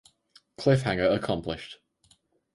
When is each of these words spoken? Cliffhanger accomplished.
Cliffhanger 0.57 1.05
accomplished. 1.15 1.77